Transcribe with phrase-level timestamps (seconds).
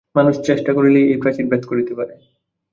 [0.15, 2.13] মানুষ চেষ্টা করিলেই এই প্রাচীর ভেদ করিতে পারে।